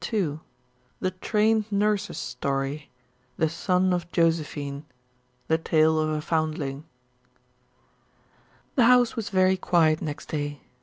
II 0.11 0.39
THE 0.99 1.11
TRAINED 1.11 1.71
NURSE'S 1.71 2.17
STORY 2.17 2.89
THE 3.37 3.47
SON 3.47 3.93
OF 3.93 4.11
JOSEPHINE 4.11 4.83
THE 5.47 5.59
TALE 5.59 5.99
OF 5.99 6.09
A 6.09 6.21
FOUNDLING 6.21 6.85
The 8.73 8.85
house 8.85 9.15
was 9.15 9.29
very 9.29 9.57
quiet 9.57 10.01
next 10.01 10.29
day. 10.29 10.61